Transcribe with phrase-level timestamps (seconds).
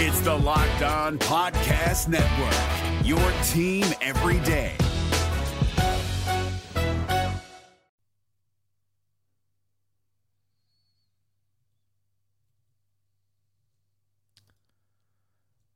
[0.00, 3.18] It's the Locked On Podcast Network, your
[3.48, 4.76] team every day.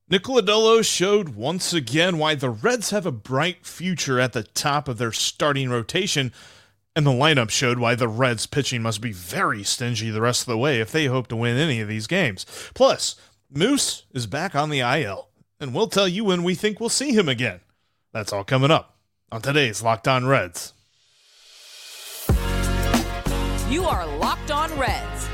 [0.09, 4.87] Nick Lodolo showed once again why the Reds have a bright future at the top
[4.87, 6.33] of their starting rotation,
[6.95, 10.47] and the lineup showed why the Reds pitching must be very stingy the rest of
[10.47, 12.47] the way if they hope to win any of these games.
[12.73, 13.17] Plus,
[13.55, 15.29] Moose is back on the IL,
[15.61, 17.61] and we'll tell you when we think we'll see him again.
[18.11, 18.97] That's all coming up
[19.31, 20.73] on today's Locked On Reds.
[23.69, 25.29] You are Locked On Reds,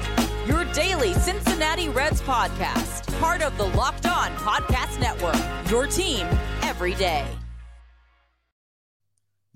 [0.48, 6.26] your daily Cincinnati Reds podcast, part of the Locked On Podcast Network, your team
[6.62, 7.24] every day.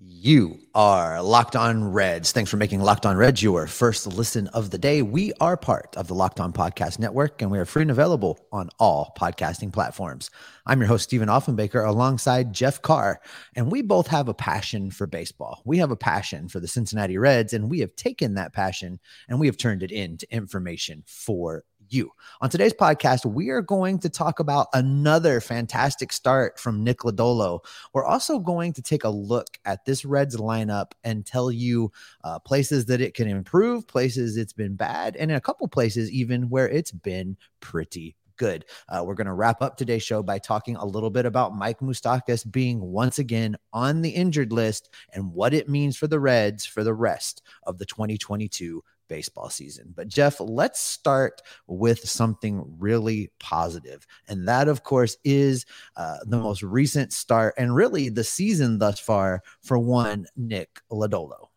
[0.04, 2.32] You are Locked On Reds.
[2.32, 5.00] Thanks for making Locked On Reds your first listen of the day.
[5.00, 8.44] We are part of the Locked On Podcast Network, and we are free and available
[8.50, 10.28] on all podcasting platforms.
[10.66, 13.20] I'm your host, Stephen Offenbaker, alongside Jeff Carr,
[13.54, 15.62] and we both have a passion for baseball.
[15.64, 18.98] We have a passion for the Cincinnati Reds, and we have taken that passion
[19.28, 22.10] and we have turned it into information for you.
[22.40, 27.60] On today's podcast, we are going to talk about another fantastic start from Nick Lodolo.
[27.92, 31.92] We're also going to take a look at this Reds lineup and tell you
[32.24, 36.10] uh, places that it can improve, places it's been bad, and in a couple places
[36.10, 38.64] even where it's been pretty good.
[38.88, 41.80] Uh, we're going to wrap up today's show by talking a little bit about Mike
[41.80, 46.66] Moustakas being once again on the injured list and what it means for the Reds
[46.66, 49.92] for the rest of the 2022 baseball season.
[49.94, 54.06] But Jeff, let's start with something really positive.
[54.28, 58.98] And that, of course, is uh, the most recent start and really the season thus
[58.98, 61.48] far for one Nick Lodolo.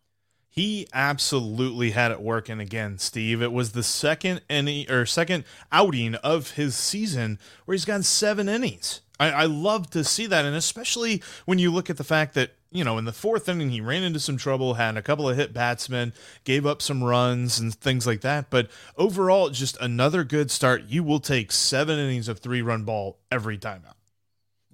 [0.48, 3.42] He absolutely had it working again, Steve.
[3.42, 8.48] It was the second inning or second outing of his season where he's gone seven
[8.48, 9.02] innings.
[9.18, 12.52] I, I love to see that, and especially when you look at the fact that
[12.70, 15.36] you know in the fourth inning he ran into some trouble, had a couple of
[15.36, 16.12] hit batsmen,
[16.44, 18.50] gave up some runs and things like that.
[18.50, 20.84] But overall, just another good start.
[20.88, 23.96] You will take seven innings of three run ball every time out.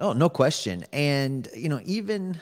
[0.01, 0.85] Oh, no question.
[0.93, 2.41] And you know, even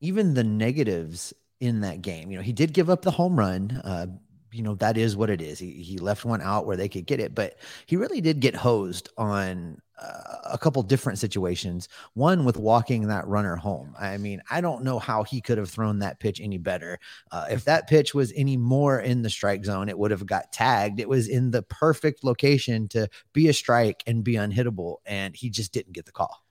[0.00, 3.80] even the negatives in that game, you know, he did give up the home run.
[3.84, 4.06] Uh,
[4.52, 5.58] you know that is what it is.
[5.58, 8.54] He he left one out where they could get it, but he really did get
[8.54, 11.88] hosed on uh, a couple different situations.
[12.14, 13.94] One with walking that runner home.
[13.98, 16.98] I mean, I don't know how he could have thrown that pitch any better.
[17.30, 20.52] Uh, if that pitch was any more in the strike zone, it would have got
[20.52, 21.00] tagged.
[21.00, 25.50] It was in the perfect location to be a strike and be unhittable, and he
[25.50, 26.47] just didn't get the call.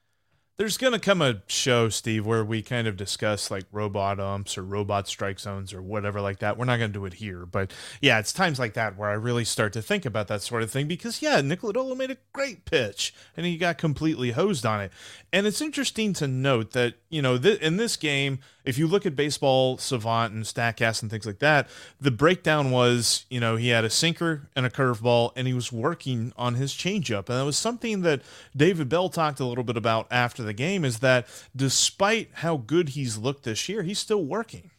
[0.57, 4.57] There's going to come a show, Steve, where we kind of discuss like robot umps
[4.57, 6.57] or robot strike zones or whatever like that.
[6.57, 9.13] We're not going to do it here, but yeah, it's times like that where I
[9.13, 12.18] really start to think about that sort of thing because yeah, Nick Lodolo made a
[12.34, 14.91] great pitch and he got completely hosed on it.
[15.31, 19.06] And it's interesting to note that, you know, th- in this game, if you look
[19.06, 21.68] at baseball savant and statcast and things like that
[22.00, 25.72] the breakdown was you know he had a sinker and a curveball and he was
[25.72, 27.29] working on his changeup.
[27.29, 28.22] And that was something that
[28.56, 32.90] david bell talked a little bit about after the game is that despite how good
[32.90, 34.72] he's looked this year he's still working.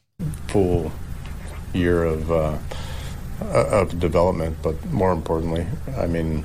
[0.48, 0.92] Full
[1.72, 2.58] year of uh,
[3.40, 5.66] of development but more importantly
[5.96, 6.44] i mean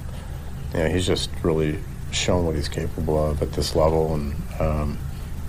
[0.74, 1.80] you know, he's just really
[2.12, 4.98] shown what he's capable of at this level and um,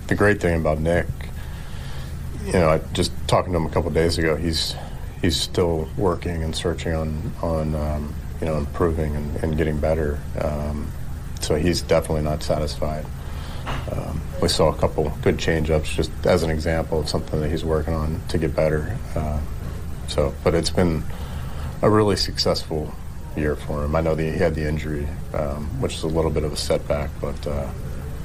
[0.07, 1.07] the great thing about nick
[2.45, 4.75] you know, I just talking to him a couple days ago, he's
[5.21, 10.19] he's still working and searching on on um, you know improving and, and getting better.
[10.39, 10.87] Um,
[11.41, 13.05] so he's definitely not satisfied.
[13.91, 17.65] Um, we saw a couple good change-ups just as an example of something that he's
[17.65, 18.95] working on to get better.
[19.15, 19.39] Uh,
[20.07, 21.03] so, but it's been
[21.81, 22.93] a really successful
[23.35, 23.95] year for him.
[23.95, 27.09] I know he had the injury, um, which is a little bit of a setback,
[27.19, 27.67] but uh,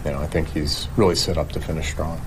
[0.05, 2.21] you know I think he's really set up to finish strong.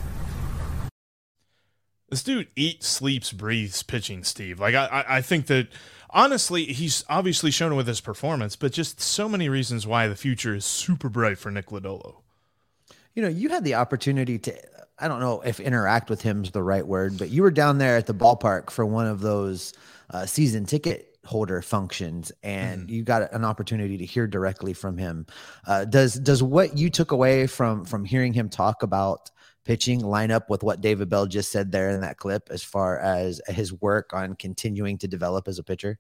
[2.09, 4.59] This dude eats, sleeps, breathes pitching, Steve.
[4.59, 5.67] Like I, I think that
[6.12, 10.53] honestly, he's obviously shown with his performance, but just so many reasons why the future
[10.53, 12.18] is super bright for Nick Lodolo.
[13.15, 14.56] You know, you had the opportunity to
[15.00, 17.80] I don't know if interact with him is the right word, but you were down
[17.80, 19.74] there at the ballpark for one of those
[20.12, 22.92] uh, season ticket holder functions and mm.
[22.92, 25.25] you got an opportunity to hear directly from him
[25.68, 29.31] uh, does does what you took away from from hearing him talk about
[29.64, 33.00] pitching line up with what David Bell just said there in that clip as far
[33.00, 36.00] as his work on continuing to develop as a pitcher?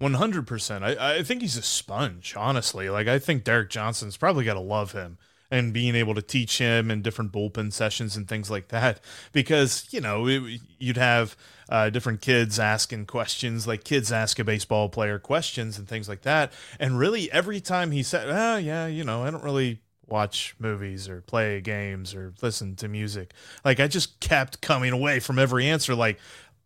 [0.00, 0.82] 100%.
[0.82, 2.88] I, I think he's a sponge, honestly.
[2.88, 5.18] Like, I think Derek Johnson's probably got to love him
[5.50, 9.00] and being able to teach him in different bullpen sessions and things like that.
[9.32, 11.36] Because, you know, it, you'd have
[11.68, 16.22] uh, different kids asking questions, like kids ask a baseball player questions and things like
[16.22, 16.52] that.
[16.78, 21.08] And really, every time he said, oh, yeah, you know, I don't really watch movies
[21.08, 23.32] or play games or listen to music.
[23.64, 26.18] Like, I just kept coming away from every answer like,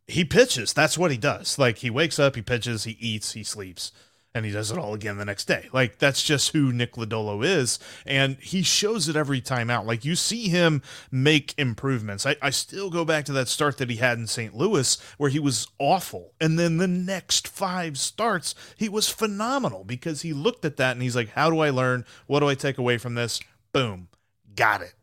[0.07, 0.73] he pitches.
[0.73, 1.59] That's what he does.
[1.59, 3.93] Like, he wakes up, he pitches, he eats, he sleeps
[4.35, 5.69] and he does it all again the next day.
[5.73, 9.87] Like that's just who Nick Lodolo is, and he shows it every time out.
[9.87, 12.27] Like you see him make improvements.
[12.27, 14.55] I, I still go back to that start that he had in St.
[14.55, 20.23] Louis where he was awful, and then the next five starts he was phenomenal because
[20.23, 22.05] he looked at that and he's like, "How do I learn?
[22.27, 23.41] What do I take away from this?"
[23.73, 24.09] Boom,
[24.57, 24.95] got it.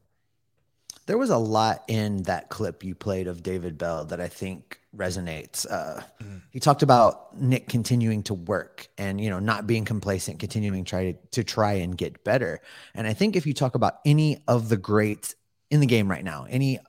[1.06, 4.81] There was a lot in that clip you played of David Bell that I think
[4.96, 5.66] resonates.
[5.70, 6.38] Uh, mm-hmm.
[6.52, 11.14] He talked about Nick continuing to work and you know not being complacent, continuing try
[11.14, 12.60] to, to try and get better.
[12.94, 15.36] And I think if you talk about any of the greats
[15.70, 16.80] in the game right now, any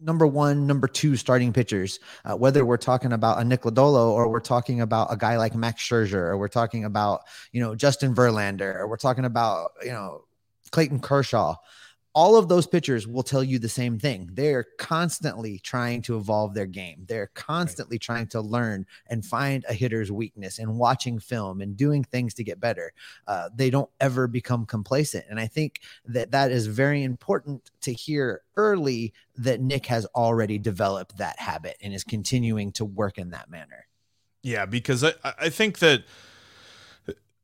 [0.00, 4.28] number one, number two starting pitchers, uh, whether we're talking about a Nick Lodolo or
[4.28, 7.22] we're talking about a guy like Max Scherzer or we're talking about
[7.52, 10.24] you know Justin Verlander or we're talking about you know
[10.70, 11.56] Clayton Kershaw
[12.12, 14.28] all of those pitchers will tell you the same thing.
[14.32, 17.04] They're constantly trying to evolve their game.
[17.06, 18.00] They're constantly right.
[18.00, 22.44] trying to learn and find a hitter's weakness and watching film and doing things to
[22.44, 22.92] get better.
[23.26, 25.24] Uh, they don't ever become complacent.
[25.30, 30.58] And I think that that is very important to hear early that Nick has already
[30.58, 33.86] developed that habit and is continuing to work in that manner.
[34.42, 36.04] Yeah, because I, I think that–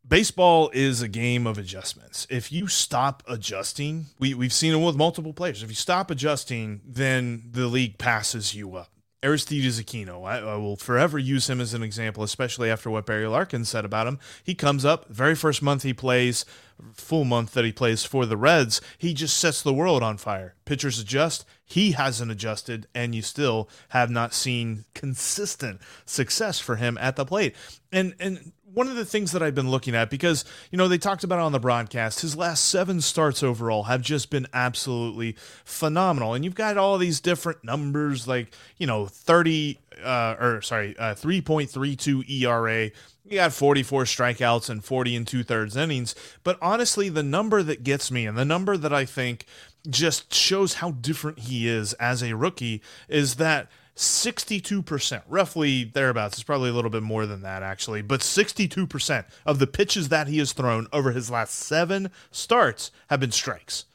[0.09, 2.27] baseball is a game of adjustments.
[2.31, 5.63] If you stop adjusting, we, we've seen it with multiple players.
[5.63, 8.91] If you stop adjusting, then the league passes you up.
[9.23, 13.27] Aristides Aquino, I, I, will forever use him as an example, especially after what Barry
[13.27, 14.21] Larkin said about him.
[14.45, 16.45] He comes up, very first month he plays,
[16.93, 20.55] full month that he plays for the Reds, he just sets the world on fire.
[20.65, 26.99] Pitchers adjust, he hasn't adjusted, and you still have not seen consistent success for him
[26.99, 27.57] at the plate.
[27.91, 30.99] And and one of the things that I've been looking at because you know they
[30.99, 35.35] talked about on the broadcast his last seven starts overall have just been absolutely
[35.65, 36.35] phenomenal.
[36.35, 41.15] And you've got all these different numbers like you know 30 uh, or sorry uh,
[41.15, 42.91] 3.32 ERA
[43.25, 46.15] you got 44 strikeouts and 40 and two thirds innings.
[46.45, 49.47] But honestly the number that gets me and the number that I think
[49.89, 56.35] just shows how different he is as a rookie is that 62%, roughly thereabouts.
[56.35, 60.29] It's probably a little bit more than that, actually, but 62% of the pitches that
[60.29, 63.87] he has thrown over his last seven starts have been strikes.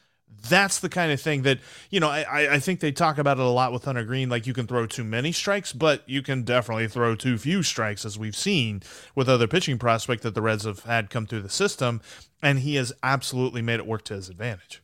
[0.48, 3.44] That's the kind of thing that, you know, I, I think they talk about it
[3.44, 4.28] a lot with Hunter Greene.
[4.28, 8.04] Like you can throw too many strikes, but you can definitely throw too few strikes,
[8.04, 8.82] as we've seen
[9.14, 12.00] with other pitching prospect that the Reds have had come through the system.
[12.42, 14.81] And he has absolutely made it work to his advantage.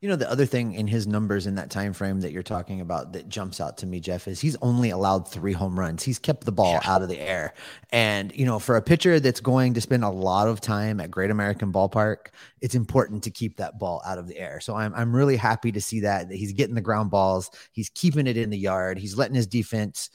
[0.00, 2.80] You know, the other thing in his numbers in that time frame that you're talking
[2.80, 6.04] about that jumps out to me, Jeff, is he's only allowed three home runs.
[6.04, 7.52] He's kept the ball out of the air.
[7.90, 11.10] And, you know, for a pitcher that's going to spend a lot of time at
[11.10, 12.28] Great American Ballpark,
[12.60, 14.60] it's important to keep that ball out of the air.
[14.60, 17.88] So I'm I'm really happy to see that, that he's getting the ground balls, he's
[17.88, 20.10] keeping it in the yard, he's letting his defense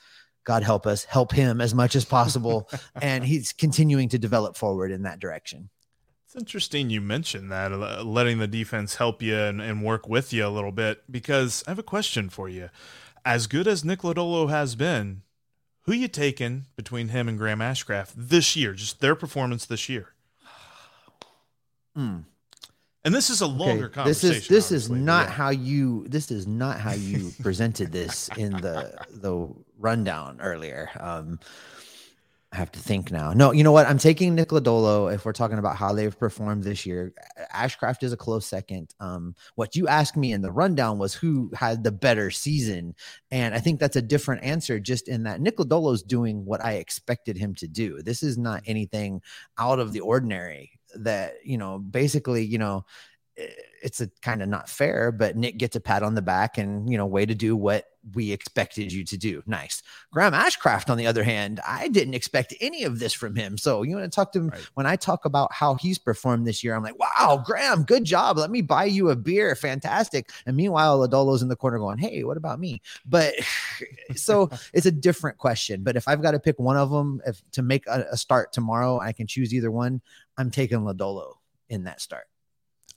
[0.46, 2.70] God help us, help him as much as possible.
[3.02, 5.70] and he's continuing to develop forward in that direction.
[6.34, 10.34] It's interesting you mentioned that, uh, letting the defense help you and, and work with
[10.34, 12.72] you a little bit, because I have a question for you.
[13.24, 15.22] As good as Nick Lodolo has been,
[15.82, 18.74] who you taking between him and Graham Ashcraft this year?
[18.74, 20.08] Just their performance this year.
[21.96, 22.22] Hmm.
[23.06, 24.04] And this is a longer okay.
[24.04, 25.34] This is this is not yeah.
[25.34, 30.90] how you this is not how you presented this in the the rundown earlier.
[31.00, 31.40] Um,
[32.53, 33.33] I have to think now.
[33.33, 33.88] No, you know what?
[33.88, 37.12] I'm taking Nick Lodolo if we're talking about how they've performed this year.
[37.51, 38.93] Ashcraft is a close second.
[39.00, 42.93] Um, what you asked me in the rundown was who had the better season.
[43.31, 46.74] And I think that's a different answer, just in that Nick Lodolo's doing what I
[46.74, 48.03] expected him to do.
[48.03, 49.24] This is not anything
[49.57, 52.86] out of the ordinary that, you know, basically, you know,
[53.36, 56.90] it's a kind of not fair, but Nick gets a pat on the back and,
[56.90, 59.42] you know, way to do what we expected you to do.
[59.46, 59.82] Nice.
[60.12, 63.58] Graham Ashcraft, on the other hand, I didn't expect any of this from him.
[63.58, 64.62] So you want to talk to him right.
[64.74, 68.38] when I talk about how he's performed this year, I'm like, wow, Graham, good job.
[68.38, 69.56] Let me buy you a beer.
[69.56, 70.30] Fantastic.
[70.46, 72.82] And meanwhile, Lodolo's in the corner going, hey, what about me?
[73.06, 73.34] But
[74.16, 75.84] so it's a different question.
[75.84, 78.54] But if I've got to pick one of them if to make a, a start
[78.54, 80.02] tomorrow, I can choose either one.
[80.38, 81.34] I'm taking Lodolo
[81.70, 82.28] in that start.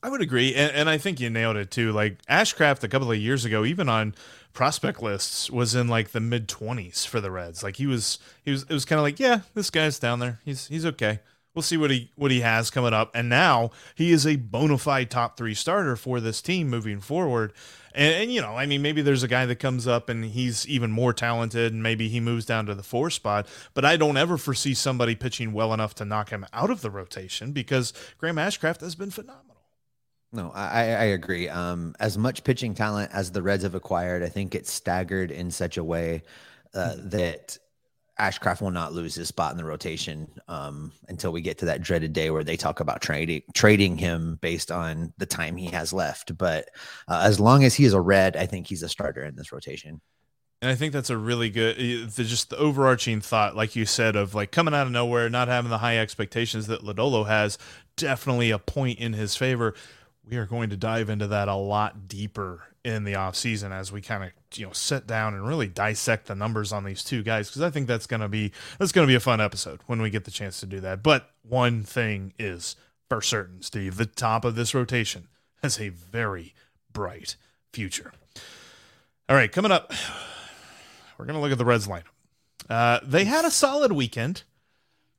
[0.06, 1.90] I would agree, and, and I think you nailed it too.
[1.90, 4.14] Like Ashcraft a couple of years ago, even on
[4.52, 7.64] prospect lists, was in like the mid twenties for the Reds.
[7.64, 10.38] Like he was, he was, it was kind of like, yeah, this guy's down there.
[10.44, 11.18] He's he's okay.
[11.56, 13.10] We'll see what he what he has coming up.
[13.16, 17.52] And now he is a bona fide top three starter for this team moving forward.
[17.92, 20.68] And, and, you know, I mean, maybe there's a guy that comes up and he's
[20.68, 23.48] even more talented, and maybe he moves down to the four spot.
[23.74, 26.92] But I don't ever foresee somebody pitching well enough to knock him out of the
[26.92, 29.55] rotation because Graham Ashcraft has been phenomenal.
[30.36, 31.48] No, I, I agree.
[31.48, 35.50] Um, as much pitching talent as the Reds have acquired, I think it's staggered in
[35.50, 36.22] such a way
[36.74, 37.56] uh, that
[38.20, 41.80] Ashcraft will not lose his spot in the rotation um, until we get to that
[41.80, 45.92] dreaded day where they talk about trading trading him based on the time he has
[45.94, 46.36] left.
[46.36, 46.68] But
[47.08, 49.52] uh, as long as he is a red, I think he's a starter in this
[49.52, 50.02] rotation.
[50.60, 54.16] And I think that's a really good, the, just the overarching thought, like you said,
[54.16, 57.58] of like coming out of nowhere, not having the high expectations that Lodolo has,
[57.96, 59.74] definitely a point in his favor.
[60.28, 64.00] We are going to dive into that a lot deeper in the offseason as we
[64.00, 67.48] kind of you know sit down and really dissect the numbers on these two guys
[67.48, 70.00] because I think that's going to be that's going to be a fun episode when
[70.00, 71.02] we get the chance to do that.
[71.02, 72.76] But one thing is
[73.08, 75.28] for certain, Steve, the top of this rotation
[75.62, 76.54] has a very
[76.92, 77.36] bright
[77.72, 78.12] future.
[79.28, 79.92] All right, coming up,
[81.18, 82.04] we're going to look at the Reds lineup.
[82.68, 84.42] Uh, they had a solid weekend,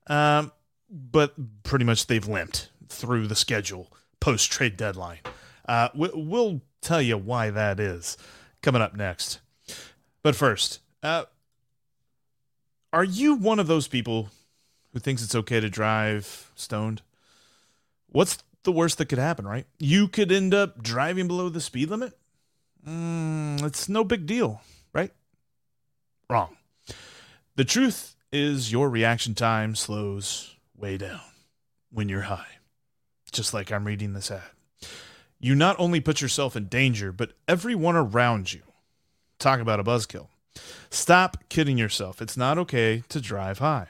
[0.07, 0.51] um,
[0.89, 1.33] but
[1.63, 5.19] pretty much they've limped through the schedule post trade deadline.
[5.67, 8.17] Uh, we'll tell you why that is
[8.61, 9.39] coming up next.
[10.23, 11.25] But first, uh,
[12.93, 14.29] are you one of those people
[14.93, 17.01] who thinks it's okay to drive stoned?
[18.07, 19.65] What's the worst that could happen, right?
[19.79, 22.17] You could end up driving below the speed limit.
[22.85, 24.61] Mm, it's no big deal,
[24.93, 25.11] right?
[26.29, 26.57] Wrong.
[27.55, 31.21] The truth is, your reaction time slows way down
[31.91, 32.56] when you're high,
[33.37, 34.41] just like I'm reading this ad
[35.39, 38.61] you not only put yourself in danger, but everyone around you.
[39.39, 40.27] Talk about a buzzkill.
[40.89, 42.21] Stop kidding yourself.
[42.21, 43.87] It's not okay to drive high.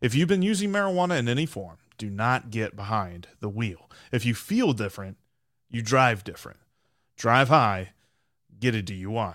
[0.00, 3.90] If you've been using marijuana in any form, do not get behind the wheel.
[4.12, 5.16] If you feel different,
[5.68, 6.58] you drive different.
[7.16, 7.92] Drive high,
[8.60, 9.34] get a DUI.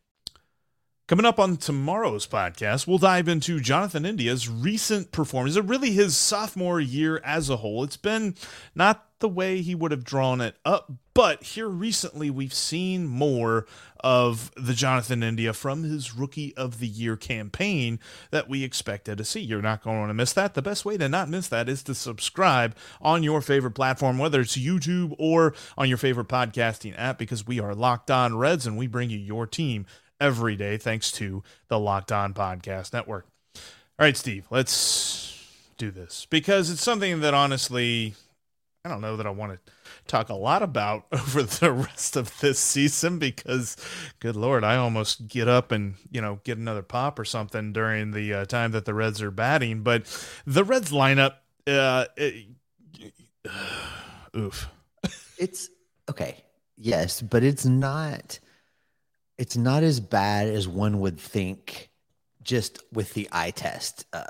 [1.11, 6.15] Coming up on tomorrow's podcast, we'll dive into Jonathan India's recent performance, or really his
[6.15, 7.83] sophomore year as a whole.
[7.83, 8.33] It's been
[8.75, 13.67] not the way he would have drawn it up, but here recently we've seen more
[13.99, 17.99] of the Jonathan India from his rookie of the year campaign
[18.31, 19.41] that we expected to see.
[19.41, 20.53] You're not going to miss that.
[20.53, 24.39] The best way to not miss that is to subscribe on your favorite platform, whether
[24.39, 28.77] it's YouTube or on your favorite podcasting app, because we are Locked On Reds and
[28.77, 29.85] we bring you your team
[30.21, 33.25] every day thanks to the Locked On Podcast Network.
[33.55, 35.45] All right, Steve, let's
[35.77, 38.13] do this because it's something that honestly,
[38.85, 39.71] I don't know that I want to
[40.07, 43.75] talk a lot about over the rest of this season because,
[44.19, 48.11] good Lord, I almost get up and, you know, get another pop or something during
[48.11, 49.81] the uh, time that the Reds are batting.
[49.81, 50.05] But
[50.45, 51.35] the Reds lineup,
[51.67, 52.45] uh, it,
[53.47, 54.69] uh, oof.
[55.37, 55.69] It's
[56.09, 56.37] okay.
[56.77, 58.39] Yes, but it's not
[59.41, 61.89] it's not as bad as one would think
[62.43, 64.05] just with the eye test.
[64.13, 64.23] Uh,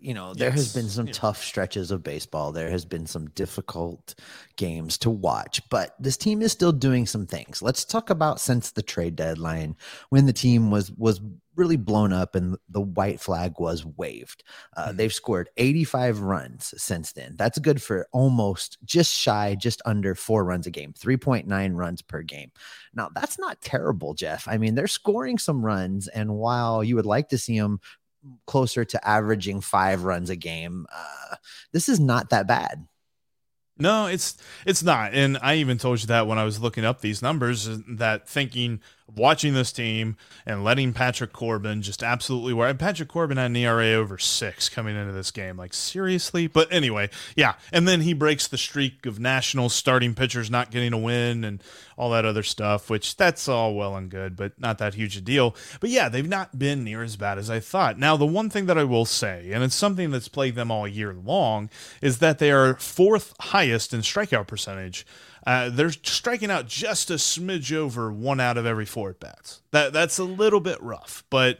[0.00, 0.58] you know, there yes.
[0.58, 1.12] has been some yeah.
[1.12, 2.52] tough stretches of baseball.
[2.52, 4.14] There has been some difficult
[4.56, 7.62] games to watch, but this team is still doing some things.
[7.62, 9.76] Let's talk about since the trade deadline
[10.08, 11.20] when the team was was
[11.56, 14.44] really blown up and the white flag was waved.
[14.76, 14.96] Uh, mm-hmm.
[14.96, 17.34] They've scored 85 runs since then.
[17.36, 22.22] That's good for almost just shy, just under four runs a game, 3.9 runs per
[22.22, 22.50] game.
[22.94, 24.48] Now, that's not terrible, Jeff.
[24.48, 27.80] I mean, they're scoring some runs, and while you would like to see them
[28.46, 30.86] closer to averaging five runs a game.
[30.92, 31.36] Uh,
[31.72, 32.86] this is not that bad.
[33.78, 34.36] No, it's
[34.66, 35.14] it's not.
[35.14, 38.80] And I even told you that when I was looking up these numbers that thinking
[39.16, 42.78] watching this team and letting Patrick Corbin just absolutely work.
[42.78, 45.56] Patrick Corbin had an ERA over six coming into this game.
[45.56, 46.46] Like, seriously?
[46.46, 47.54] But anyway, yeah.
[47.72, 51.62] And then he breaks the streak of national starting pitchers not getting a win and
[52.00, 55.20] all that other stuff, which that's all well and good, but not that huge a
[55.20, 55.54] deal.
[55.80, 57.98] But yeah, they've not been near as bad as I thought.
[57.98, 60.88] Now, the one thing that I will say, and it's something that's plagued them all
[60.88, 61.68] year long,
[62.00, 65.04] is that they are fourth highest in strikeout percentage.
[65.46, 69.62] Uh, they're striking out just a smidge over one out of every four at bats.
[69.70, 71.58] That that's a little bit rough, but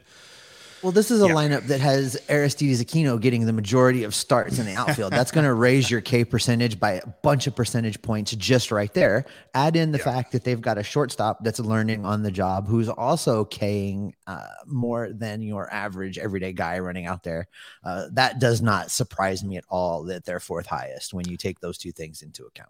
[0.83, 1.33] Well, this is a Yeah.
[1.35, 5.13] lineup that has Aristides Aquino getting the majority of starts in the outfield.
[5.13, 8.91] That's going to raise your K percentage by a bunch of percentage points just right
[8.95, 9.25] there.
[9.53, 12.89] Add in the fact that they've got a shortstop that's learning on the job, who's
[12.89, 17.47] also King uh, more than your average everyday guy running out there.
[17.83, 21.59] Uh, that does not surprise me at all that they're fourth highest when you take
[21.59, 22.69] those two things into account.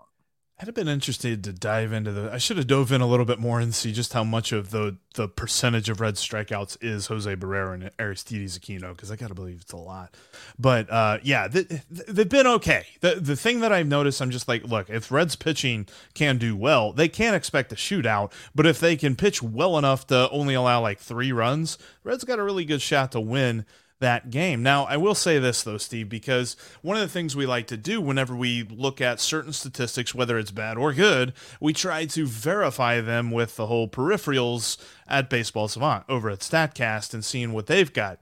[0.62, 2.32] I'd have been interested to dive into the.
[2.32, 4.70] I should have dove in a little bit more and see just how much of
[4.70, 9.30] the the percentage of red strikeouts is Jose Barrero and Aristides Aquino because I got
[9.30, 10.16] to believe it's a lot.
[10.60, 12.86] But uh, yeah, th- th- they've been okay.
[13.00, 16.56] The the thing that I've noticed, I'm just like, look, if Reds pitching can do
[16.56, 18.32] well, they can't expect a shootout.
[18.54, 22.38] But if they can pitch well enough to only allow like three runs, Reds got
[22.38, 23.66] a really good shot to win
[24.02, 24.62] that game.
[24.62, 27.78] Now, I will say this though, Steve, because one of the things we like to
[27.78, 32.28] do whenever we look at certain statistics, whether it's bad or good, we try to
[32.28, 34.78] verify them with the whole peripherals
[35.08, 38.20] at Baseball Savant over at StatCast and seeing what they've got.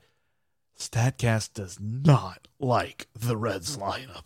[0.77, 4.25] StatCast does not like the Reds lineup.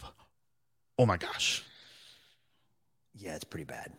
[1.00, 1.64] Oh my gosh.
[3.16, 3.94] Yeah, it's pretty bad.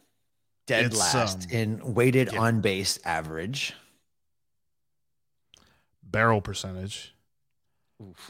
[0.67, 2.41] Dead It's, last um, in weighted yeah.
[2.41, 3.75] on base average.
[6.03, 7.14] Barrel percentage,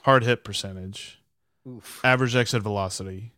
[0.03, 1.21] hard hit percentage,
[1.69, 2.01] Oof.
[2.05, 3.33] average exit velocity,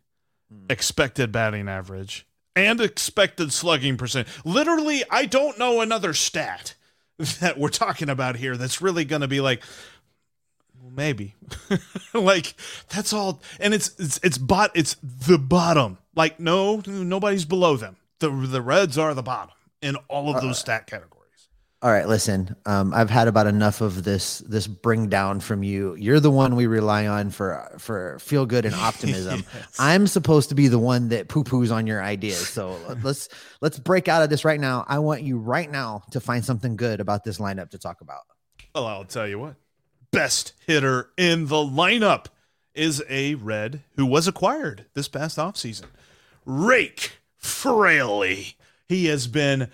[0.51, 0.65] hmm.
[0.69, 4.27] expected batting average, and expected slugging percent.
[4.43, 6.75] Literally, I don't know another stat
[7.39, 9.63] that we're talking about here that's really going to be like
[10.81, 11.35] well, maybe.
[12.13, 12.55] Like
[12.89, 15.99] that's all and it's it's it's bot it's the bottom.
[16.15, 17.97] Like no nobody's below them.
[18.19, 21.16] The the reds are the bottom in all of those uh, stat categories
[21.83, 22.55] All right, listen.
[22.65, 25.93] Um, I've had about enough of this this bring down from you.
[25.95, 29.43] You're the one we rely on for for feel good and optimism.
[29.79, 32.49] I'm supposed to be the one that poo poos on your ideas.
[32.49, 33.29] So let's
[33.61, 34.85] let's break out of this right now.
[34.87, 38.21] I want you right now to find something good about this lineup to talk about.
[38.73, 39.55] Well, I'll tell you what.
[40.11, 42.25] Best hitter in the lineup
[42.73, 45.85] is a Red who was acquired this past offseason.
[46.43, 48.55] Rake Fraley.
[48.87, 49.69] He has been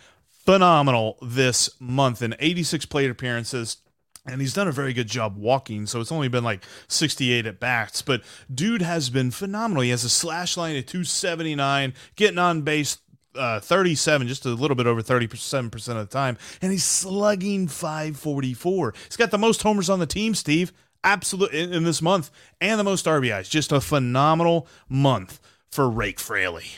[0.46, 3.78] phenomenal this month in 86 plate appearances.
[4.26, 7.60] And he's done a very good job walking, so it's only been like 68 at
[7.60, 8.02] bats.
[8.02, 8.22] But
[8.54, 9.84] dude has been phenomenal.
[9.84, 13.00] He has a slash line at 279, getting on base
[13.36, 18.94] uh, 37, just a little bit over 37% of the time, and he's slugging 544.
[19.06, 20.72] He's got the most homers on the team, Steve,
[21.04, 23.50] absolute in, in this month, and the most RBIs.
[23.50, 25.40] Just a phenomenal month
[25.72, 26.72] for Rake Fraley.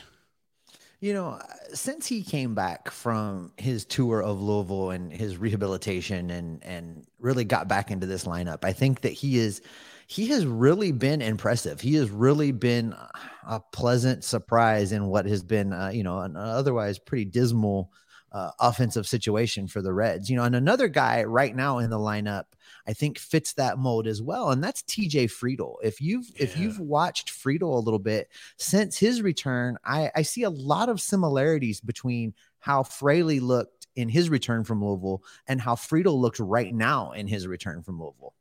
[1.05, 1.39] You know,
[1.71, 7.43] since he came back from his tour of Louisville and his rehabilitation and and really
[7.43, 9.61] got back into this lineup, I think that he is
[10.07, 11.79] he has really been impressive.
[11.79, 12.95] He has really been
[13.47, 17.91] a pleasant surprise in what has been, uh, you know, an otherwise pretty dismal
[18.35, 20.29] uh, offensive situation for the Reds.
[20.29, 22.43] You know, and another guy right now in the lineup,
[22.85, 25.75] I think fits that mold as well, and that's TJ Friedl.
[25.81, 30.43] If you've if you've watched Friedl a little bit since his return, I, I see
[30.43, 35.75] a lot of similarities between how Fraley looked in his return from Louisville and how
[35.75, 38.33] Friedl looks right now in his return from Louisville.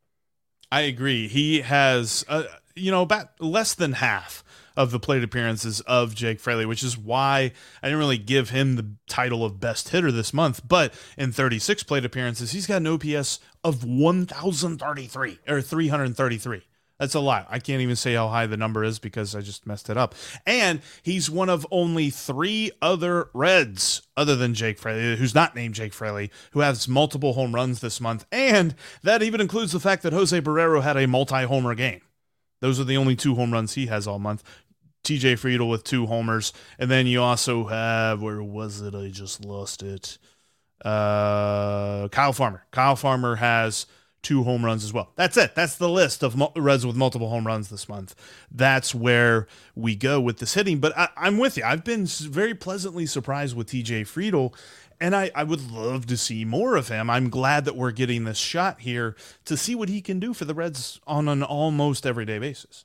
[0.73, 1.29] I agree.
[1.29, 2.43] He has, uh,
[2.75, 4.45] you know, about less than half
[4.77, 8.77] of the plate appearances of Jake Fraley, which is why I didn't really give him
[8.77, 10.67] the title of best hitter this month.
[10.67, 16.63] But in 36 plate appearances, he's got an OPS of 1,033 or 333.
[16.99, 17.49] That's a lot.
[17.51, 20.15] I can't even say how high the number is because I just messed it up.
[20.47, 25.75] And he's one of only three other Reds, other than Jake Fraley, who's not named
[25.75, 28.27] Jake Fraley, who has multiple home runs this month.
[28.31, 32.01] And that even includes the fact that Jose Barrero had a multi homer game.
[32.65, 34.43] Those are the only two home runs he has all month.
[35.05, 36.51] TJ Friedl with two homers.
[36.79, 38.95] And then you also have, where was it?
[38.95, 40.17] I just lost it.
[40.83, 42.65] Uh, Kyle Farmer.
[42.71, 43.85] Kyle Farmer has
[44.23, 45.13] two home runs as well.
[45.15, 45.55] That's it.
[45.55, 48.15] That's the list of Reds with multiple home runs this month.
[48.51, 50.79] That's where we go with this hitting.
[50.79, 51.65] But I, I'm with you.
[51.65, 54.55] I've been very pleasantly surprised with TJ Friedl,
[55.01, 57.11] and I, I would love to see more of him.
[57.11, 60.45] I'm glad that we're getting this shot here to see what he can do for
[60.45, 62.85] the Reds on an almost everyday basis.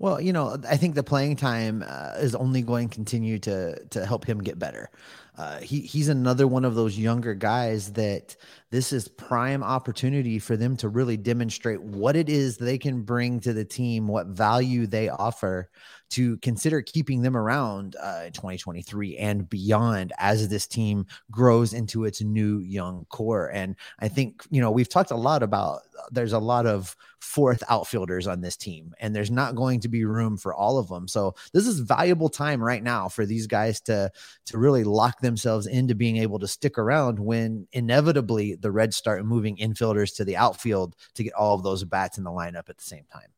[0.00, 3.84] Well, you know, I think the playing time uh, is only going to continue to
[3.90, 4.88] to help him get better.
[5.36, 8.34] Uh, he he's another one of those younger guys that
[8.70, 13.40] this is prime opportunity for them to really demonstrate what it is they can bring
[13.40, 15.68] to the team, what value they offer
[16.10, 22.04] to consider keeping them around uh, in 2023 and beyond as this team grows into
[22.04, 23.50] its new young core.
[23.52, 27.62] And I think, you know, we've talked a lot about there's a lot of fourth
[27.68, 31.06] outfielders on this team, and there's not going to be room for all of them.
[31.06, 34.10] So this is valuable time right now for these guys to
[34.46, 39.24] to really lock themselves into being able to stick around when inevitably the Reds start
[39.24, 42.78] moving infielders to the outfield to get all of those bats in the lineup at
[42.78, 43.28] the same time.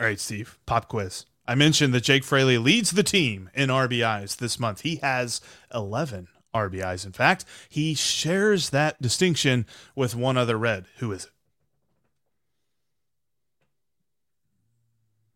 [0.00, 1.26] All right, Steve, pop quiz.
[1.48, 4.82] I mentioned that Jake Fraley leads the team in RBIs this month.
[4.82, 5.40] He has
[5.74, 7.06] 11 RBIs.
[7.06, 9.64] In fact, he shares that distinction
[9.96, 10.84] with one other Red.
[10.98, 11.30] Who is it?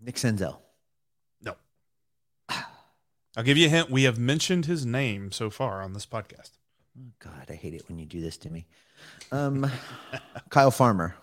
[0.02, 0.58] Nick Senzel.
[1.42, 1.56] No.
[3.34, 3.88] I'll give you a hint.
[3.90, 6.50] We have mentioned his name so far on this podcast.
[6.98, 8.66] Oh, God, I hate it when you do this to me.
[9.30, 9.70] Um,
[10.50, 11.14] Kyle Farmer.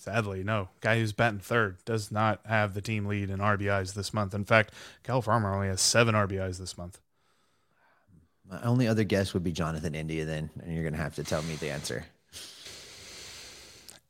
[0.00, 0.70] Sadly, no.
[0.80, 4.32] Guy who's batting third does not have the team lead in RBIs this month.
[4.32, 6.98] In fact, Cal Farmer only has seven RBIs this month.
[8.50, 11.22] My only other guess would be Jonathan India, then, and you're going to have to
[11.22, 12.06] tell me the answer.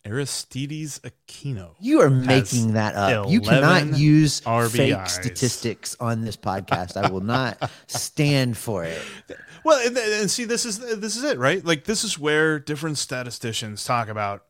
[0.07, 1.75] Aristides Aquino.
[1.81, 3.29] You are making that up.
[3.29, 4.71] You cannot use RBIs.
[4.71, 6.97] fake statistics on this podcast.
[6.97, 9.03] I will not stand for it.
[9.65, 11.65] Well, and, and see, this is this is it, right?
[11.65, 14.45] Like this is where different statisticians talk about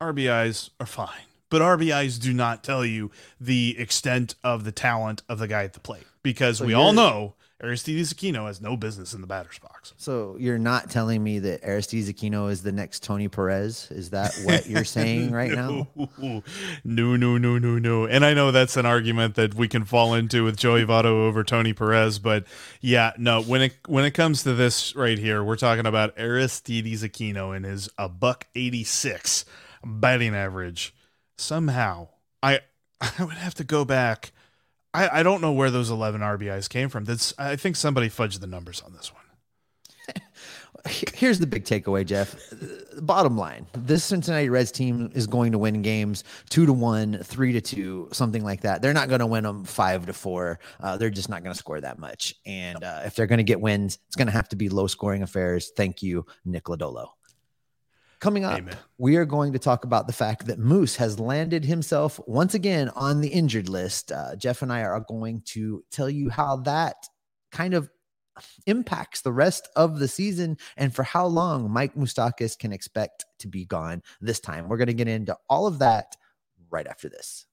[0.00, 5.38] RBIs are fine, but RBIs do not tell you the extent of the talent of
[5.38, 9.12] the guy at the plate because So we all know Aristides Aquino has no business
[9.12, 9.92] in the batter's box.
[9.96, 13.90] So you're not telling me that Aristides Aquino is the next Tony Perez?
[13.90, 15.88] Is that what you're saying right now?
[15.96, 18.06] No, no, no, no, no.
[18.06, 21.42] And I know that's an argument that we can fall into with Joey Votto over
[21.42, 22.44] Tony Perez, but
[22.80, 23.42] yeah, no.
[23.42, 27.64] When it when it comes to this right here, we're talking about Aristides Aquino and
[27.64, 29.44] his a buck eighty six
[29.84, 30.94] batting average.
[31.36, 32.08] Somehow,
[32.42, 32.60] I
[33.00, 34.32] I would have to go back.
[34.94, 37.04] I, I don't know where those eleven RBIs came from.
[37.04, 39.22] That's I think somebody fudged the numbers on this one.
[40.88, 42.36] Here's the big takeaway, Jeff.
[43.00, 47.52] Bottom line: this Cincinnati Reds team is going to win games two to one, three
[47.52, 48.80] to two, something like that.
[48.80, 50.60] They're not going to win them five to four.
[50.80, 52.34] Uh, they're just not going to score that much.
[52.46, 54.86] And uh, if they're going to get wins, it's going to have to be low
[54.86, 55.72] scoring affairs.
[55.76, 57.08] Thank you, Nick Lodolo.
[58.20, 58.76] Coming up, Amen.
[58.98, 62.88] we are going to talk about the fact that Moose has landed himself once again
[62.96, 64.10] on the injured list.
[64.10, 66.96] Uh, Jeff and I are going to tell you how that
[67.52, 67.88] kind of
[68.66, 73.48] impacts the rest of the season and for how long Mike Moustakas can expect to
[73.48, 74.68] be gone this time.
[74.68, 76.16] We're going to get into all of that
[76.70, 77.46] right after this.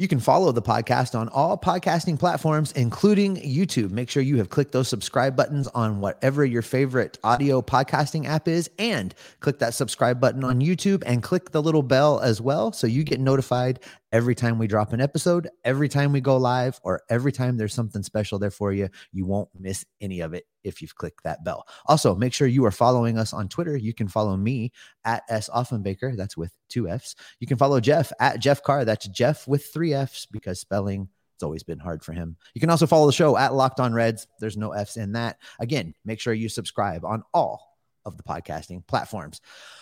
[0.00, 3.90] You can follow the podcast on all podcasting platforms, including YouTube.
[3.90, 8.46] Make sure you have clicked those subscribe buttons on whatever your favorite audio podcasting app
[8.46, 12.70] is, and click that subscribe button on YouTube and click the little bell as well
[12.70, 13.80] so you get notified
[14.12, 17.74] every time we drop an episode, every time we go live, or every time there's
[17.74, 18.88] something special there for you.
[19.12, 21.66] You won't miss any of it if you've clicked that bell.
[21.86, 23.76] Also, make sure you are following us on Twitter.
[23.76, 24.72] You can follow me
[25.04, 26.16] at S Offenbaker.
[26.16, 27.16] That's with two F's.
[27.40, 28.84] You can follow Jeff at Jeff Carr.
[28.84, 32.36] That's Jeff with three F's because spelling it's always been hard for him.
[32.54, 34.26] You can also follow the show at Locked On Reds.
[34.40, 35.38] There's no F's in that.
[35.60, 37.67] Again, make sure you subscribe on all
[38.08, 39.40] of the podcasting platforms.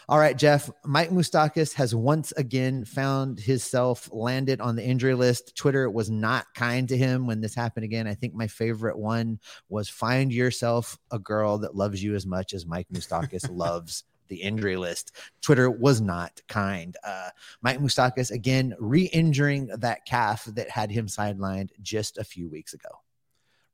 [0.09, 0.71] All right, Jeff.
[0.85, 5.57] Mike Moustakas has once again found himself landed on the injury list.
[5.57, 8.07] Twitter was not kind to him when this happened again.
[8.07, 12.53] I think my favorite one was find yourself a girl that loves you as much
[12.53, 15.13] as Mike Moustakas loves the injury list.
[15.41, 16.97] Twitter was not kind.
[17.05, 17.31] Uh,
[17.63, 22.89] Mike Moustakas again re-injuring that calf that had him sidelined just a few weeks ago.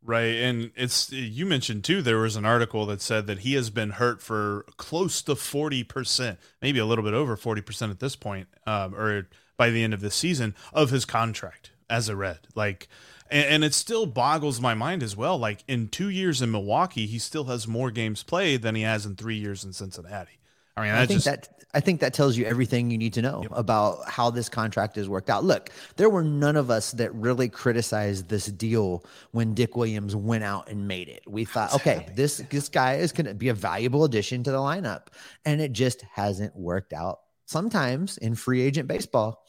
[0.04, 0.34] Right.
[0.36, 3.90] And it's, you mentioned too, there was an article that said that he has been
[3.90, 8.96] hurt for close to 40%, maybe a little bit over 40% at this point, um,
[8.96, 12.40] or by the end of this season of his contract as a Red.
[12.56, 12.88] Like,
[13.30, 15.38] and, and it still boggles my mind as well.
[15.38, 19.06] Like, in two years in Milwaukee, he still has more games played than he has
[19.06, 20.38] in three years in Cincinnati.
[20.76, 23.22] I mean, I think just, that I think that tells you everything you need to
[23.22, 25.44] know about how this contract has worked out.
[25.44, 30.44] Look, there were none of us that really criticized this deal when Dick Williams went
[30.44, 31.22] out and made it.
[31.26, 34.58] We thought, okay, this this guy is going to be a valuable addition to the
[34.58, 35.08] lineup,
[35.44, 37.20] and it just hasn't worked out.
[37.46, 39.44] Sometimes in free agent baseball,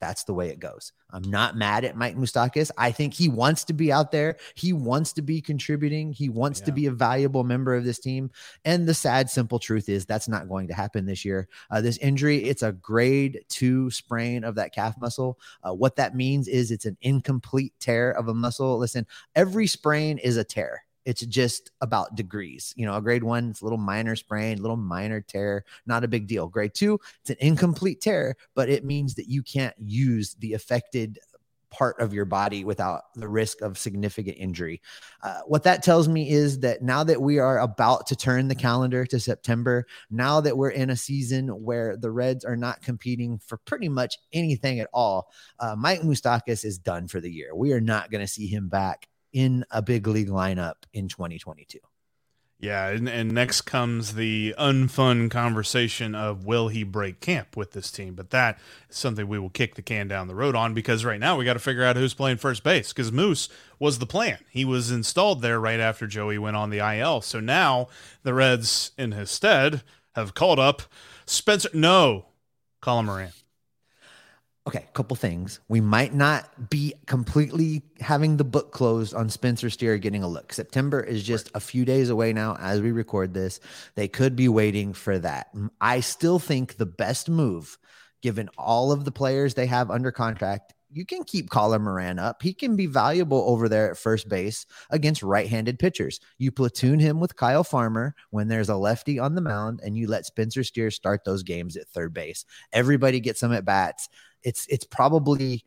[0.00, 0.92] that's the way it goes.
[1.12, 2.70] I'm not mad at Mike Moustakas.
[2.78, 4.36] I think he wants to be out there.
[4.54, 6.12] He wants to be contributing.
[6.12, 8.30] He wants to be a valuable member of this team.
[8.64, 11.48] And the sad, simple truth is that's not going to happen this year.
[11.70, 15.38] Uh, this injury, it's a grade two sprain of that calf muscle.
[15.62, 18.78] Uh, what that means is it's an incomplete tear of a muscle.
[18.78, 20.84] Listen, every sprain is a tear.
[21.04, 22.72] It's just about degrees.
[22.76, 26.08] You know, a grade one, it's a little minor sprain, little minor tear, not a
[26.08, 26.48] big deal.
[26.48, 31.18] Grade two, it's an incomplete tear, but it means that you can't use the affected
[31.72, 34.80] part of your body without the risk of significant injury.
[35.22, 38.54] Uh, what that tells me is that now that we are about to turn the
[38.54, 43.38] calendar to September, now that we're in a season where the Reds are not competing
[43.38, 47.54] for pretty much anything at all, uh, Mike Moustakas is done for the year.
[47.56, 51.78] We are not going to see him back in a big league lineup in 2022.
[52.62, 57.90] Yeah, and, and next comes the unfun conversation of will he break camp with this
[57.90, 58.14] team?
[58.14, 61.18] But that is something we will kick the can down the road on because right
[61.18, 63.48] now we got to figure out who's playing first base because Moose
[63.80, 64.38] was the plan.
[64.48, 67.20] He was installed there right after Joey went on the IL.
[67.22, 67.88] So now
[68.22, 69.82] the Reds, in his stead,
[70.14, 70.82] have called up
[71.26, 71.70] Spencer.
[71.74, 72.26] No,
[72.80, 73.32] Colin Moran
[74.66, 75.60] okay, a couple things.
[75.68, 80.52] We might not be completely having the book closed on Spencer Steer getting a look.
[80.52, 83.60] September is just a few days away now as we record this.
[83.96, 85.48] They could be waiting for that.
[85.80, 87.76] I still think the best move,
[88.22, 92.42] given all of the players they have under contract, you can keep Colin Moran up.
[92.42, 96.20] He can be valuable over there at first base against right handed pitchers.
[96.38, 100.06] You platoon him with Kyle Farmer when there's a lefty on the mound, and you
[100.06, 102.44] let Spencer Steer start those games at third base.
[102.72, 104.08] Everybody gets some at bats
[104.44, 105.64] it's it's probably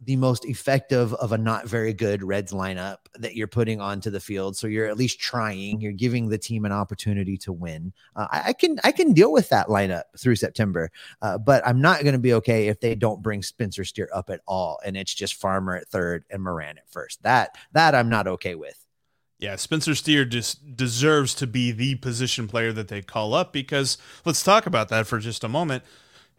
[0.00, 4.20] the most effective of a not very good Reds lineup that you're putting onto the
[4.20, 4.56] field.
[4.56, 5.80] So you're at least trying.
[5.80, 7.92] You're giving the team an opportunity to win.
[8.14, 11.80] Uh, I, I, can I can deal with that lineup through September, uh, but I'm
[11.80, 14.96] not going to be okay if they don't bring Spencer Steer up at all, and
[14.96, 17.22] it's just Farmer at third and Moran at first.
[17.24, 18.84] That that I'm not okay with.
[19.40, 23.96] Yeah, Spencer Steer just deserves to be the position player that they call up because
[24.24, 25.84] let's talk about that for just a moment.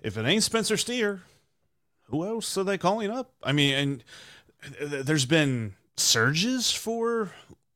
[0.02, 1.22] If it ain't Spencer Steer,
[2.10, 3.32] who else are they calling up?
[3.44, 4.04] I mean, and
[5.06, 7.32] there's been surges for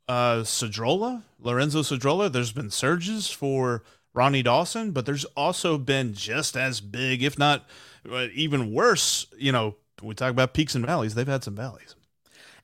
[0.07, 2.31] uh Cedrola, Lorenzo Cedrola.
[2.31, 7.67] There's been surges for Ronnie Dawson, but there's also been just as big, if not
[8.09, 9.27] uh, even worse.
[9.37, 11.15] You know, we talk about peaks and valleys.
[11.15, 11.95] They've had some valleys.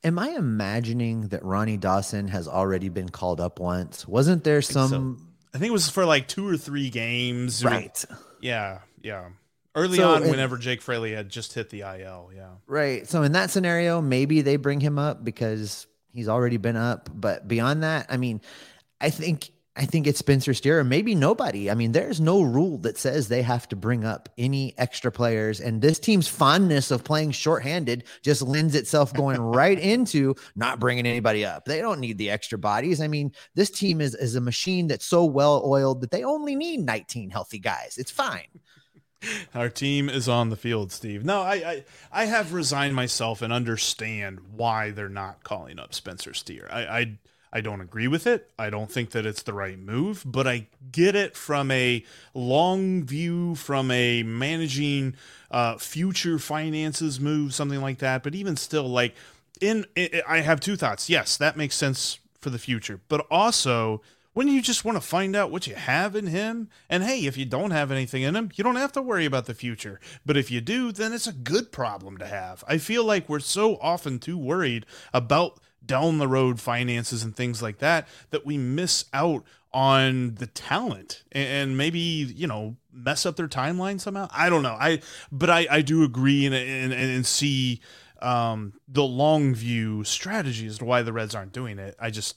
[0.04, 4.08] Am I imagining that Ronnie Dawson has already been called up once?
[4.08, 4.84] Wasn't there some?
[4.84, 5.26] I think, so.
[5.54, 7.66] I think it was for like two or three games.
[7.66, 8.06] Right.
[8.42, 8.80] Yeah.
[9.02, 9.30] Yeah.
[9.80, 12.50] Early so, on, whenever Jake Fraley had just hit the IL, yeah.
[12.68, 13.08] Right.
[13.08, 17.10] So in that scenario, maybe they bring him up because he's already been up.
[17.13, 18.42] But beyond that, I mean,
[19.00, 21.72] I think I think it's Spencer Steer, maybe nobody.
[21.72, 25.62] I mean, there's no rule that says they have to bring up any extra players.
[25.62, 31.06] And this team's fondness of playing shorthanded just lends itself going right into not bringing
[31.06, 31.63] anybody up.
[31.63, 33.00] They don't need the extra bodies.
[33.00, 36.58] I mean, this team is, is a machine that's so well oiled that they only
[36.58, 37.98] need 19 healthy guys.
[37.98, 38.60] It's fine.
[39.54, 41.26] Our team is on the field, Steve.
[41.26, 46.34] No, I, I, I have resigned myself and understand why they're not calling up Spencer
[46.34, 46.68] Steer.
[46.72, 47.18] I, I
[47.52, 48.52] I don't agree with it.
[48.60, 52.06] I don't think that it's the right move, but I get it from a
[52.36, 55.16] long view, from a managing
[55.50, 58.22] uh, future finances move, something like that.
[58.22, 59.16] But even still, like
[59.60, 59.86] in,
[60.28, 61.10] I have two thoughts.
[61.10, 64.02] Yes, that makes sense for the future, but also
[64.34, 66.70] when you just want to find out what you have in him?
[66.89, 69.46] And hey, if you don't have anything in him, you don't have to worry about
[69.46, 70.00] the future.
[70.26, 72.63] But if you do, then it's a good problem to have.
[72.68, 77.62] I feel like we're so often too worried about down the road finances and things
[77.62, 83.36] like that that we miss out on the talent and maybe you know mess up
[83.36, 85.00] their timeline somehow i don't know i
[85.32, 87.80] but i i do agree and and, and see
[88.22, 92.36] um the long view strategy as to why the reds aren't doing it i just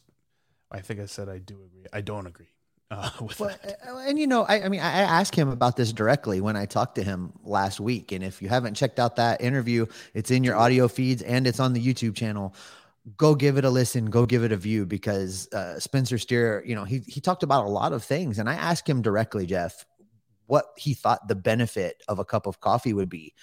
[0.73, 1.87] I think I said I do agree.
[1.93, 2.49] I don't agree.
[2.91, 3.79] Uh, with well, that.
[3.87, 6.67] Uh, and you know, I, I, mean, I asked him about this directly when I
[6.67, 8.13] talked to him last week.
[8.13, 11.61] And if you haven't checked out that interview, it's in your audio feeds and it's
[11.61, 12.55] on the YouTube channel.
[13.17, 14.07] Go give it a listen.
[14.07, 17.65] Go give it a view because uh, Spencer Steer, you know, he he talked about
[17.65, 19.85] a lot of things, and I asked him directly, Jeff,
[20.47, 23.35] what he thought the benefit of a cup of coffee would be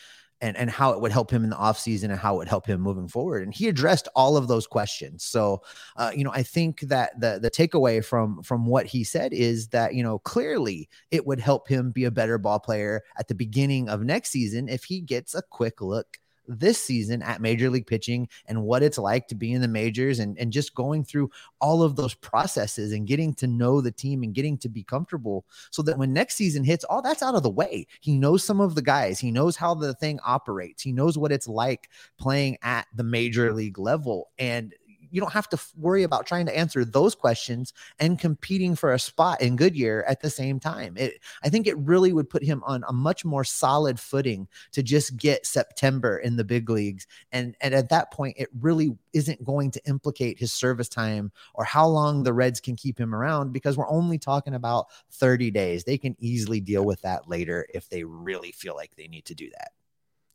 [0.41, 2.65] and and how it would help him in the offseason and how it would help
[2.65, 3.43] him moving forward.
[3.43, 5.23] And he addressed all of those questions.
[5.23, 5.61] So
[5.95, 9.67] uh, you know i think that the the takeaway from from what he said is
[9.69, 13.35] that you know clearly it would help him be a better ball player at the
[13.35, 16.17] beginning of next season if he gets a quick look
[16.49, 20.19] this season at major league pitching and what it's like to be in the majors
[20.19, 21.29] and, and just going through
[21.61, 25.45] all of those processes and getting to know the team and getting to be comfortable
[25.71, 27.85] so that when next season hits, all that's out of the way.
[28.01, 31.31] He knows some of the guys, he knows how the thing operates, he knows what
[31.31, 34.29] it's like playing at the major league level.
[34.39, 34.73] And
[35.11, 38.99] you don't have to worry about trying to answer those questions and competing for a
[38.99, 40.95] spot in Goodyear at the same time.
[40.97, 44.83] It, I think it really would put him on a much more solid footing to
[44.83, 47.07] just get September in the big leagues.
[47.31, 51.63] And, and at that point, it really isn't going to implicate his service time or
[51.63, 55.83] how long the Reds can keep him around because we're only talking about 30 days.
[55.83, 59.35] They can easily deal with that later if they really feel like they need to
[59.35, 59.71] do that.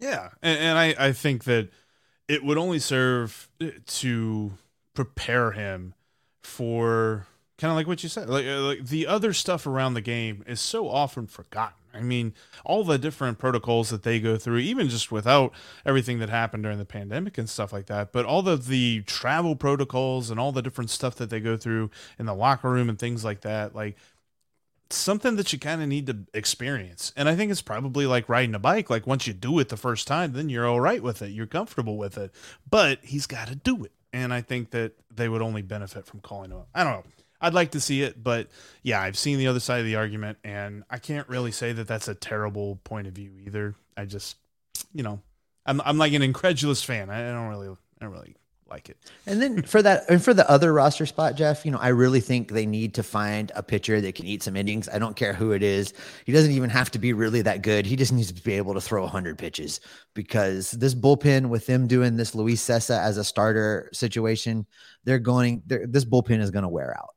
[0.00, 0.30] Yeah.
[0.42, 1.70] And, and I, I think that
[2.28, 4.52] it would only serve uh, to
[4.94, 5.94] prepare him
[6.42, 7.26] for
[7.58, 8.28] kind of like what you said.
[8.28, 11.76] Like, uh, like the other stuff around the game is so often forgotten.
[11.92, 15.52] I mean, all the different protocols that they go through, even just without
[15.86, 19.54] everything that happened during the pandemic and stuff like that, but all of the travel
[19.54, 22.98] protocols and all the different stuff that they go through in the locker room and
[22.98, 23.96] things like that, like
[24.90, 27.12] something that you kind of need to experience.
[27.16, 28.90] And I think it's probably like riding a bike.
[28.90, 31.30] Like once you do it the first time, then you're all right with it.
[31.30, 32.32] You're comfortable with it.
[32.68, 33.92] But he's got to do it.
[34.14, 36.68] And I think that they would only benefit from calling him up.
[36.72, 37.04] I don't know.
[37.40, 38.46] I'd like to see it, but
[38.84, 41.88] yeah, I've seen the other side of the argument, and I can't really say that
[41.88, 43.74] that's a terrible point of view either.
[43.96, 44.36] I just,
[44.94, 45.20] you know,
[45.66, 47.10] I'm I'm like an incredulous fan.
[47.10, 48.36] I don't really, I don't really
[48.74, 48.98] like it.
[49.26, 52.20] And then for that, and for the other roster spot, Jeff, you know, I really
[52.20, 54.88] think they need to find a pitcher that can eat some innings.
[54.88, 55.94] I don't care who it is.
[56.26, 57.86] He doesn't even have to be really that good.
[57.86, 59.80] He just needs to be able to throw 100 pitches
[60.12, 64.66] because this bullpen with them doing this Luis Cessa as a starter situation,
[65.04, 67.10] they're going, they're, this bullpen is going to wear out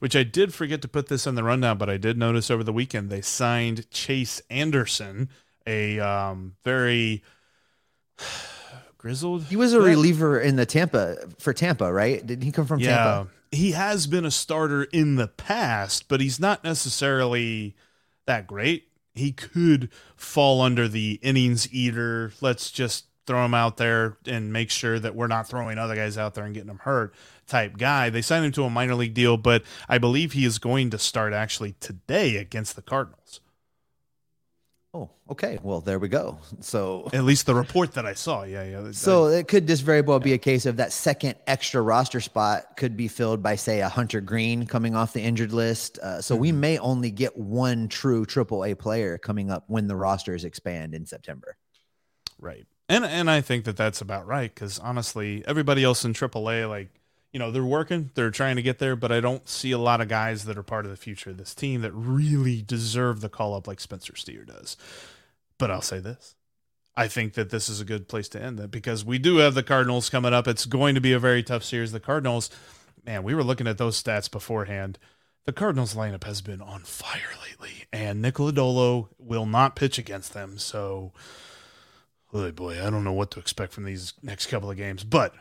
[0.00, 2.62] which I did forget to put this in the rundown, but I did notice over
[2.62, 5.30] the weekend they signed Chase Anderson,
[5.66, 7.24] a um, very
[9.04, 9.44] grizzled.
[9.44, 12.26] He was a reliever in the Tampa for Tampa, right?
[12.26, 13.30] Didn't he come from yeah, Tampa?
[13.52, 17.76] He has been a starter in the past, but he's not necessarily
[18.24, 18.88] that great.
[19.14, 22.32] He could fall under the innings eater.
[22.40, 26.16] Let's just throw him out there and make sure that we're not throwing other guys
[26.16, 27.14] out there and getting them hurt
[27.46, 28.08] type guy.
[28.08, 30.98] They signed him to a minor league deal, but I believe he is going to
[30.98, 33.40] start actually today against the Cardinals.
[34.94, 35.58] Oh, okay.
[35.60, 36.38] Well, there we go.
[36.60, 38.92] So at least the report that I saw, yeah, yeah.
[38.92, 42.20] So I, it could just very well be a case of that second extra roster
[42.20, 45.98] spot could be filled by, say, a Hunter Greene coming off the injured list.
[45.98, 46.42] Uh, so mm-hmm.
[46.42, 50.94] we may only get one true Triple A player coming up when the rosters expand
[50.94, 51.56] in September.
[52.38, 56.50] Right, and and I think that that's about right because honestly, everybody else in Triple
[56.50, 56.88] A, like
[57.34, 60.00] you know they're working they're trying to get there but i don't see a lot
[60.00, 63.28] of guys that are part of the future of this team that really deserve the
[63.28, 64.78] call up like spencer steer does.
[65.58, 66.36] But i'll say this.
[66.96, 69.54] I think that this is a good place to end that because we do have
[69.54, 70.46] the cardinals coming up.
[70.46, 71.90] It's going to be a very tough series.
[71.90, 72.50] The cardinals
[73.04, 74.98] man we were looking at those stats beforehand.
[75.44, 80.34] The cardinals lineup has been on fire lately and nick lodolo will not pitch against
[80.34, 80.56] them.
[80.56, 81.12] So
[82.32, 85.02] oh boy i don't know what to expect from these next couple of games.
[85.02, 85.34] But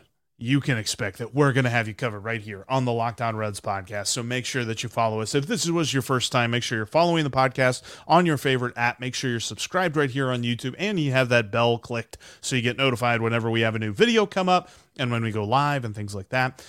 [0.43, 3.21] you can expect that we're going to have you covered right here on the Locked
[3.21, 4.07] On Reds podcast.
[4.07, 5.33] So make sure that you follow us.
[5.33, 8.73] If this was your first time, make sure you're following the podcast on your favorite
[8.75, 8.99] app.
[8.99, 12.57] Make sure you're subscribed right here on YouTube and you have that bell clicked so
[12.57, 15.45] you get notified whenever we have a new video come up and when we go
[15.45, 16.61] live and things like that.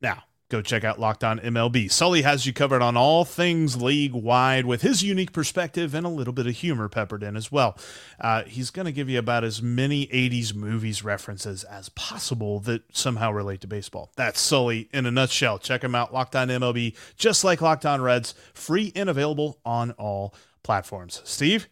[0.00, 0.22] Now,
[0.54, 1.90] Go check out Locked On MLB.
[1.90, 6.08] Sully has you covered on all things league wide with his unique perspective and a
[6.08, 7.76] little bit of humor peppered in as well.
[8.20, 12.82] Uh, he's going to give you about as many 80s movies references as possible that
[12.96, 14.12] somehow relate to baseball.
[14.14, 15.58] That's Sully in a nutshell.
[15.58, 19.90] Check him out, Locked On MLB, just like Locked On Reds, free and available on
[19.98, 21.20] all platforms.
[21.24, 21.66] Steve,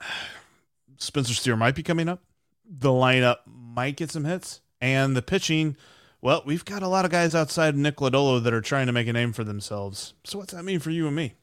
[0.96, 2.22] Spencer Steer might be coming up.
[2.64, 5.76] The lineup might get some hits, and the pitching
[6.22, 9.08] well, we've got a lot of guys outside Nick Lodolo that are trying to make
[9.08, 10.14] a name for themselves.
[10.24, 11.34] So what's that mean for you and me?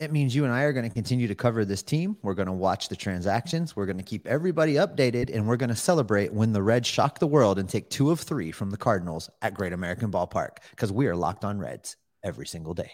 [0.00, 2.16] It means you and I are going to continue to cover this team.
[2.22, 3.74] We're going to watch the transactions.
[3.74, 7.18] We're going to keep everybody updated, and we're going to celebrate when the Reds shock
[7.18, 10.92] the world and take two of three from the Cardinals at Great American Ballpark because
[10.92, 12.92] we are locked on Reds every single day.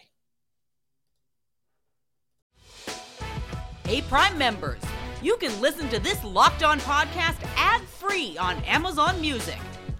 [3.85, 4.81] Hey, Prime members,
[5.23, 9.59] you can listen to this locked on podcast ad free on Amazon Music.